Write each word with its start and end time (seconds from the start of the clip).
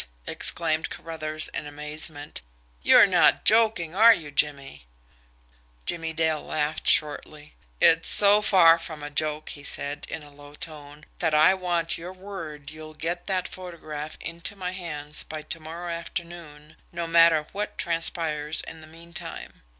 exclaimed 0.25 0.89
Carruthers 0.89 1.47
in 1.49 1.67
amazement. 1.67 2.41
"You're 2.81 3.05
not 3.05 3.45
joking, 3.45 3.93
are 3.93 4.15
you, 4.15 4.31
Jimmie?" 4.31 4.87
Jimmie 5.85 6.11
Dale 6.11 6.41
laughed 6.41 6.87
shortly. 6.87 7.53
"It's 7.79 8.09
so 8.09 8.41
far 8.41 8.79
from 8.79 9.03
a 9.03 9.11
joke," 9.11 9.49
he 9.49 9.63
said, 9.63 10.07
in 10.09 10.23
a 10.23 10.31
low 10.31 10.55
tone, 10.55 11.05
"that 11.19 11.35
I 11.35 11.53
want 11.53 11.99
your 11.99 12.13
word 12.13 12.71
you'll 12.71 12.95
get 12.95 13.27
that 13.27 13.47
photograph 13.47 14.17
into 14.19 14.55
my 14.55 14.71
hands 14.71 15.21
by 15.21 15.43
to 15.43 15.59
morrow 15.59 15.91
afternoon, 15.91 16.77
no 16.91 17.05
matter 17.05 17.45
what 17.51 17.77
transpires 17.77 18.61
in 18.61 18.81
the 18.81 18.87
meantime. 18.87 19.61